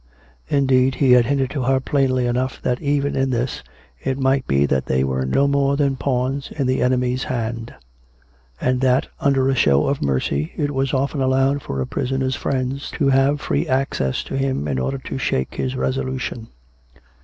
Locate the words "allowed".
11.21-11.61